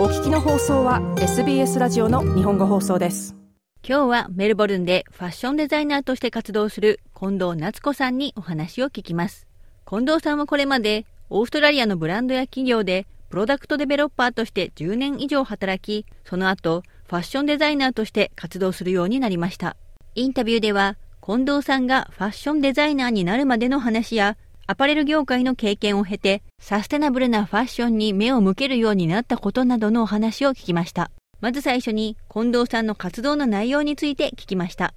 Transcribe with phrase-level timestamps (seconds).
[0.00, 3.36] お聞きの放送は SBS ラジオの日本語放送です。
[3.86, 9.46] 今日はメルボルンでファッションデザイナーとして活動する近藤夏子さんにお話を聞きます。
[9.86, 19.76] 近藤さんはこれまでオーストラリアのブランドや企業でプロダクトデベロッパーとして10年以上働きその後ファッションデザイナーとして活動するようになりました。
[20.14, 24.38] インタビューでは近藤さんがファッションデザイナーになるまでの話や
[24.70, 31.10] アパレル業界の経験を経て、サステナブルなファッションに目を向けるようになったことなどのお話を聞きました。
[31.40, 34.94] まず最初に、近藤さんの活動の内容について聞きました。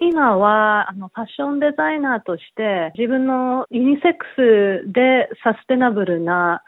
[0.00, 4.24] 今はあのファッションデザイナーとして自分のユニセック
[4.86, 6.62] スでサステナブルな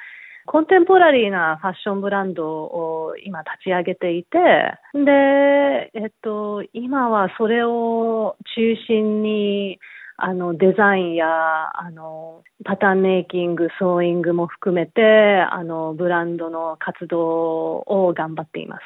[0.44, 4.36] コンテンポラリーなファッションブランドを今立ち上げていて、
[4.92, 9.78] で、えっと、今はそれを中心に
[10.24, 15.02] あの、デザインや、あの、パターンメイキング、ソーイングも含めて、
[15.50, 18.82] あの、ブランドの活動を頑張っています。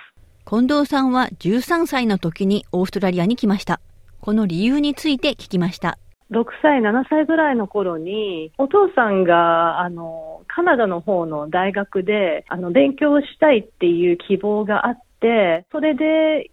[0.49, 3.81] 近藤さんは13歳の時にオーストラリアに来ました。
[4.23, 5.99] この理由について聞きました。
[6.31, 16.51] 6歳、7歳ぐらいの頃に、お父さんが、あの、カナダの方の大学で、あの、勉強したいっていう希望があって、それで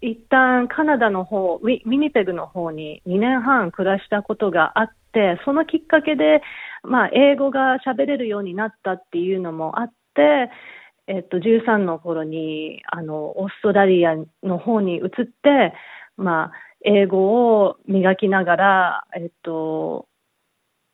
[0.00, 6.40] 一旦カナダの方、ウィニペグの方に2年半暮らしたことがあって、そのきっかけで、
[6.84, 10.50] まあ、英語が喋れるようになったっていうのもあって、
[11.08, 15.72] えっと、13の頃に、あの、オーストラリアの方に移って、
[16.16, 16.52] まあ、
[16.84, 20.06] 英語を磨きながら、えっと、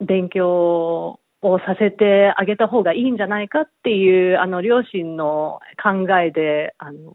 [0.00, 7.14] 勉強をさせてあげた方がいいんじゃないかっていう、あの、両親の考えで、あの、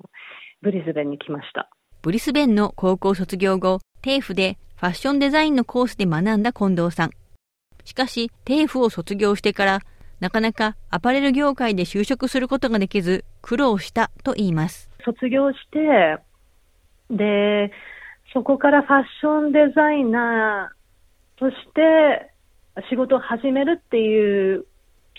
[0.62, 1.70] ブリスベンに来ました。
[2.02, 7.12] ブリスベンの高校卒業後、テーフでファッションデザインのコースで学んだ近藤さん。
[7.84, 9.80] しかし、テーフを卒業してから、
[10.22, 14.90] なかなかアパレル業界で就職することができず、苦労したと言います。
[15.04, 16.20] 卒業して、
[17.10, 17.70] で、
[18.32, 22.32] そこからファッションデザイナーとして
[22.90, 24.66] 仕事を始めるっていう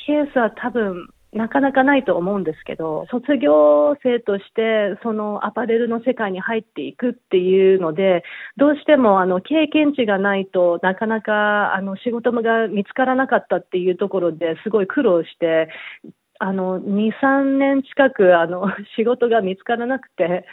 [0.07, 8.25] ケースは多分なかなかないと思うんですけど、卒業生としてそのアパレルの世界に入っていくっていうので、
[8.57, 15.69] どうしてもあの経験値がないとなかなかあの仕事が見つからなかったっていうところですごい苦労して、
[16.43, 18.65] あの、2、3年近く、あの、
[18.97, 20.47] 仕事が見つからなくて、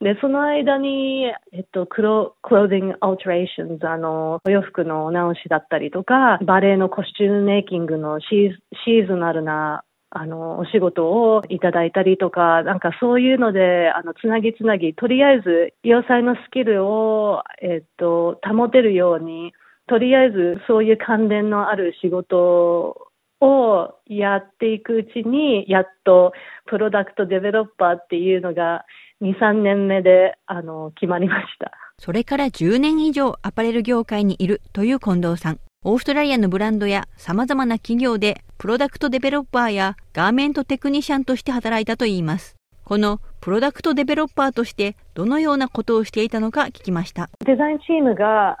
[0.00, 19.52] で、その間に、えっと、クロ、クローディングアルトレーションズ、あの、お洋服の直しだったりとか、バレエのコスチュームメイキングのシーズシーズナルなあの、お仕事をいただいたりとか、なんかそういうので、あの、つなぎつなぎ、とりあえず、洋裁のスキルを、えっと、保てるように、
[19.86, 23.08] とりあえずそういう関連のある仕事
[23.40, 26.32] をやっていくうちに、やっと
[26.66, 28.84] product developer っていうのが
[29.22, 31.72] 2、3年目で、あの、決まりました。
[31.98, 35.58] それから10年以上アパレル業界にいるという近藤さん。
[35.84, 42.56] オーストラリアのブランドや様々な企業で product developer や garment technician として働いたといいます。
[42.84, 47.30] この product developer としてどのようなことをしていたのか聞きました。
[47.46, 48.58] デザインチームが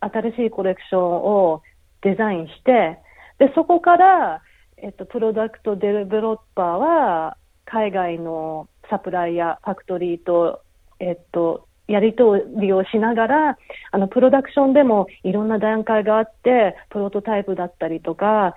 [0.00, 1.62] 新しいコレクションを
[2.00, 2.98] デザインして、
[3.38, 4.42] で、そこから、
[4.78, 7.36] えっと、プロダクトデベロッパーは
[7.66, 10.62] 海外のサプライヤー、ファクトリーと、
[11.00, 13.58] えっと、やり取りをしながら、
[13.90, 18.54] あの、プロダクションでもいろんな段階があって、プロトタイプだったりとか、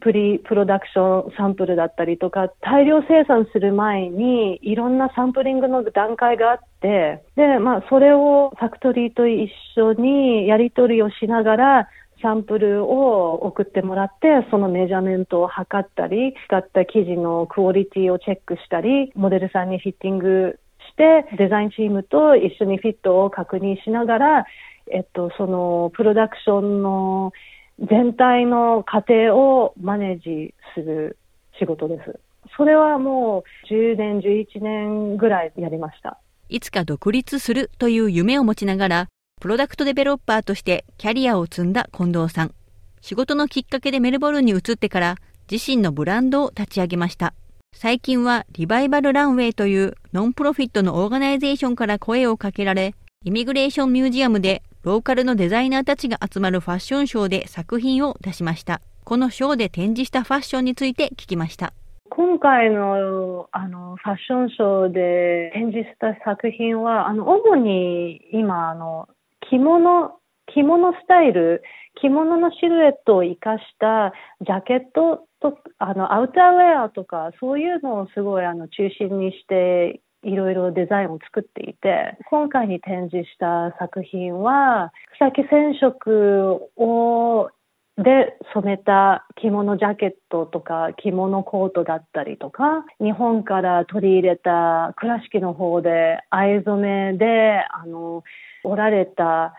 [0.00, 11.88] プリプロダクションサンプルだったりとか、大量生産する前にいろんなサンプリングの段階があって、で、まあ、それをファクトリーと一緒にやり取りをしながら、
[12.22, 20.58] サンプルを送ってもらって、そのメジャーメントを測ったり、使った生地のクオリティをチェックしたり、モデルさんにフィッティング
[20.94, 24.46] して、デザインチームと一緒にフィットを確認しながら、
[24.92, 27.32] えっと、そのプロダクションの
[27.80, 31.18] 全体の過程をマネージする
[31.58, 32.20] 仕事です。
[32.56, 36.18] それはもう10年、11年ぐらいやりました。
[36.48, 39.08] いつか独立するという夢を持ちながら、
[39.40, 42.54] product developer としてキャリアを積んだ近藤さん。
[43.00, 45.16] 仕事のきっかけでメルボルンに移ってから
[45.50, 47.34] 自身のブランドを立ち上げました。
[47.74, 52.94] 最近は Revival Runway という non-profit の organisation から声をかけられ、
[53.24, 58.80] Immigration Museum でローカルのデザイナーたちが集まるファッションショーで作品を出しました。
[59.02, 61.72] このショーで展示したファッションについて聞きました。
[62.10, 69.08] 今回のあのファッションショーで展示した作品は、あの主に今あの
[69.50, 70.12] 着物
[70.46, 71.62] 着物スタイル、
[72.00, 74.12] 着物のシルエットを活かした
[74.42, 87.50] ジャケットと、あの、アウターウェアとか、そういうのをすごいあの中心にしていろいろデザインを作っていて、今回に展示した作品は、草木染色を
[87.96, 98.24] で染めた着物ジャケットとか着物コートだったりとか、日本から取り入れた倉敷の方で藍染めで、あの、
[98.64, 99.54] 織られた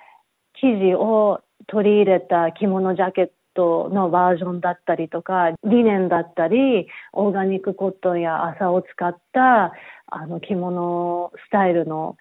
[0.59, 9.73] 生地を取り入れた着物ジャケットトのバージョンだったりとか、リネンだったり、オーガニックコットンや麻を使った
[10.07, 12.17] あの着物スタイルの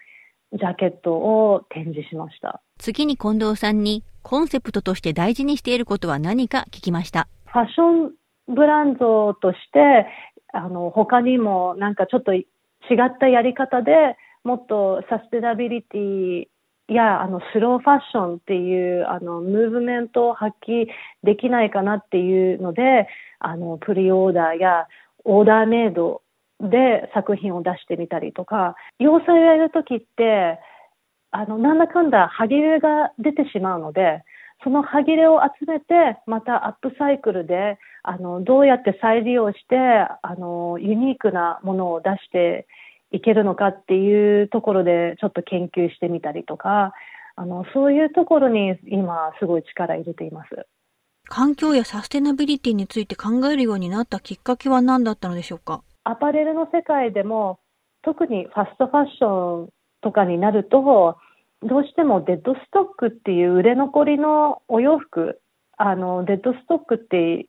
[0.53, 2.61] ジャケットを展示しました。
[2.79, 7.27] 次に近藤さんにコンセプトとして大事にしていることは何か聞きました。
[7.45, 8.11] ファッション
[8.47, 10.07] ブランドとして、
[10.53, 12.45] あの、他にもなんかちょっと違
[13.05, 16.45] ったやり方でもっとサステナビリティ
[16.93, 20.87] や、あの、スローファッションっていう、あの、ムーブメントを発揮
[21.23, 23.07] できないかなっていうので、
[23.39, 24.87] あの、プリオーダーや
[25.23, 26.21] オーダーメイド
[26.59, 30.59] で作品を出してみたりとか、洋裁をやるときって、
[31.31, 34.23] あの、なんだかんだ歯切れが出てしまうので、
[34.63, 42.67] その歯切れを集めて、またアップサイクルで、あの、どうやって再利用して、あの、ユニークなものを出して
[43.15, 46.93] いけるのかっていうところで、ちょっと研究してみたりとか、
[47.35, 50.67] あの、そういうところに今、すごい力入れています。
[51.27, 55.81] 環境やサステナビリティについて考えるようになったきっかけは何だったのでしょうか？
[56.03, 57.59] アパレルの世界でも、
[58.03, 59.69] 特にファストファッション
[60.01, 61.17] とかになると、
[61.63, 65.41] どうしてもデッドストックっていう売れ残りのお洋服、
[65.77, 67.47] あの、デッドストックって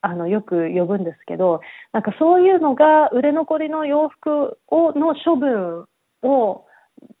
[0.00, 1.60] あのよく呼ぶんですけど、
[1.92, 5.86] なんかそういうのが売れ残りの洋服をの処分
[6.22, 6.64] を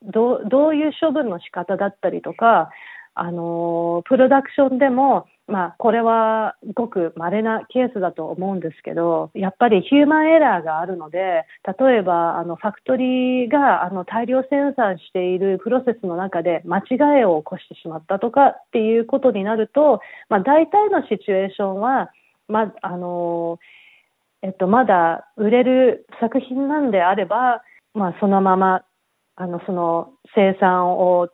[0.02, 2.70] どどういう処分の仕方だったりとか、
[3.14, 11.44] あのプロダクションでもまあ、これはごく稀なケースだと思うんですけど、やっぱりヒューマンエラーがあるので、
[11.78, 22.10] 例えば、あの、ファクトリーが、あの、大量生産しているプロセスの中で間違いを起こしてしまったとかっていうことになると、まあ、大体のシチュエーションは、
[22.48, 23.58] ま、あの、
[24.42, 27.62] えっと、まだ売れる作品なんであれば、
[27.94, 28.82] まあ、そのまま、
[29.36, 31.28] あの、その生産を、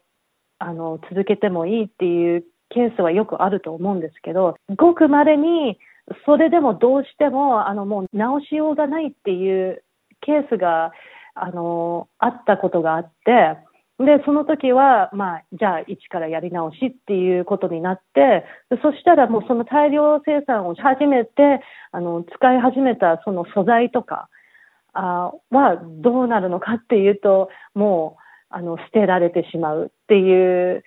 [0.58, 5.78] あの、続けてもいいっていうケースはよくあると思うんですけど、ごく稀に、
[6.26, 9.84] それでもどうしても、あの、もう直しようがないっていう
[10.20, 10.92] ケースが、
[11.34, 13.56] あの、あったことがあって、
[14.04, 18.44] で、その時は、まあ、じゃあ、一からやり直しっていうことになって、
[18.82, 21.60] そしたらもうその大量生産をし始めて、
[21.93, 24.28] あの、使い始めたその素材とか、
[24.94, 30.84] あはどうなるのかっていうと、もう、あの、捨てられてしまうっていう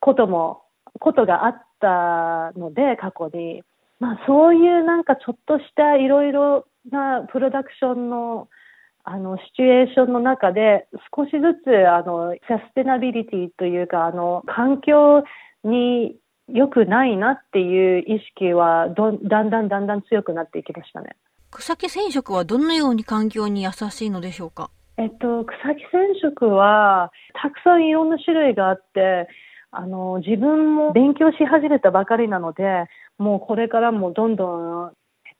[0.00, 0.62] ことも
[0.98, 3.62] ことがあったので、過去に。
[4.00, 8.48] まあ、そういうなんかちょっとしたいろいろなプロダクションの
[9.04, 15.24] あのシチュエーションの中で少しずつあのサステナビリティというかあの環境
[15.64, 16.16] に
[16.48, 21.16] 良くないなっていう意識はどだんだんだんだん強くなっていきましたね。
[21.50, 24.70] 草木染色はどのように環境に優しいのでしょうか？
[24.96, 27.10] えっと、草木染色は
[27.40, 29.28] たくさんいろんな種類があって
[29.72, 32.86] あの、自分も勉強し始めたばかりなので、
[33.18, 34.92] もうこれからもどんどん、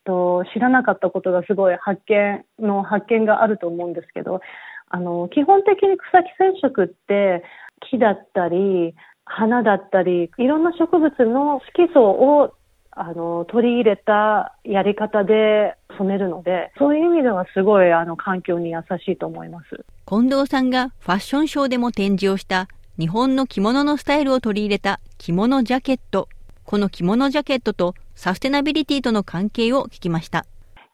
[0.05, 4.41] と、知らなかったことがすごい発見の発見があると思うんですけど、
[4.89, 7.43] あの、基本的に草木染色って
[7.89, 12.53] 木だったり、花だったり、いろんな植物の色素を
[12.93, 19.85] あの、取り入れたやり方で染めるので、そういう意味ではすごいあの環境に優しいと思います。
[20.05, 22.67] 近藤さんがファッションショーでも展示をした
[22.99, 26.27] 日本の着物のスタイルを取り入れた着物ジャケット。
[26.65, 30.45] この着物ジャケットとサステナビリティとの関係を聞きました。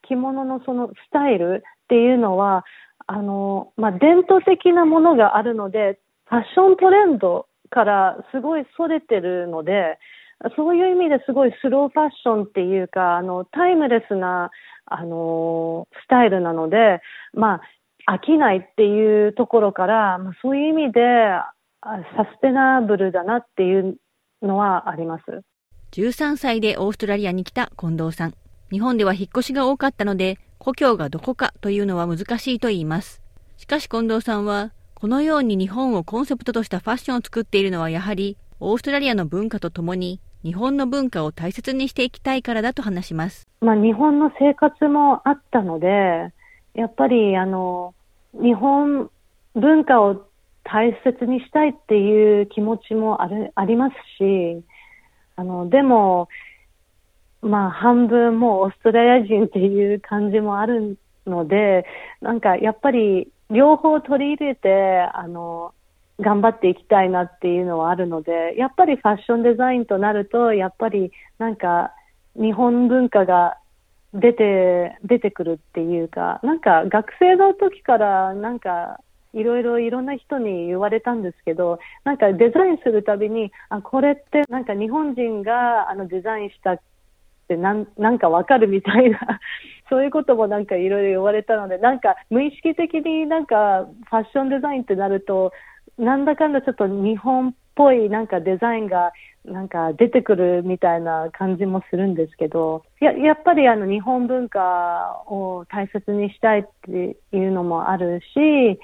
[0.08, 2.64] 着物のそのスタイルっていうのは、
[3.06, 9.98] あの、まあ、伝統的なものがあるので、ファッショントレンドからすごい逸れてるので、
[10.56, 14.50] そういう意味ですごいスローファッションっていうか、あの、タイムレスな、
[14.86, 17.00] あの、スタイルなので、
[17.32, 17.60] ま
[18.06, 21.00] あ、飽きないっていうところから、まあ、そういう意味で、
[21.82, 23.96] サステナブルだなっていう
[24.42, 25.42] のはあります。
[25.92, 28.34] 13歳でオーストラリアに来た近藤さん。
[28.70, 33.22] 日本では引っ越しが多かったので、故郷がどこかというのは難しいと言います。
[33.56, 43.48] しかし近藤さんは、このように日本をコンセプトとしたファッションを作っているのはやはり、オーストラリアの文化とともに、日本の文化を大切にしていきたいからだと話します。
[43.60, 46.32] まあ、日本の生活もあったので、
[46.74, 47.94] やっぱりあの、
[48.34, 49.10] 日本
[49.54, 50.26] 文化を
[50.64, 54.62] 大切にしたいっていう気持ちもあるありますし、
[55.38, 56.28] あの、でも、
[57.42, 61.86] まあ、半分もうオーストラリア人っていう感じもあるので、
[62.20, 65.72] なんかやっぱり両方取り入れて、あの、
[66.18, 71.92] 頑張っていきたいなっていうのはあるので、やっぱりファッションデザインとなると、やっぱりなんか
[72.34, 73.58] 日本文化が
[74.12, 78.98] 出て、出てくるっていうか、なんか学生の時からなんか
[79.34, 86.80] いろいろいろんな人に言われたんですけど、なんかデザインするたびに、あ、これってなんか日本人があのデザインしたっ
[87.48, 89.40] てなんなんかわかるみたいな、
[89.90, 95.52] そういうこともなんかいろいろ言われたので、なんか無意識的になんかファッションデザインってなると、
[95.98, 99.12] なんだかんだちょっと日本っぽいなんかデザインが
[99.44, 108.78] なんか出てくるみたいな感じもするんですけど、ややっぱりあの日本文化を大切にしたいっていうのもあるし、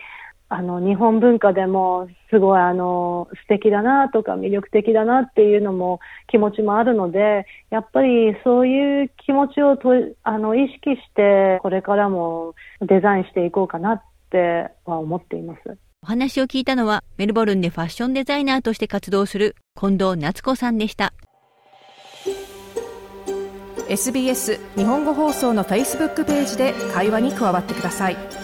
[0.49, 9.91] あの日本文化でもすごいあの素敵だなとか魅力的だなっていうのも気持ちもあるので、やっぱりそういう気持ちをと
[10.23, 15.79] あの意識してこれからもデザインしていこうかなっては思っています。
[16.03, 21.15] お話を聞いたのは、メルボルンでファッションデザイナーとして活動する近藤夏子さんでした。
[23.89, 28.44] SBS 日本語放送の Facebook ページで会話に加わってください。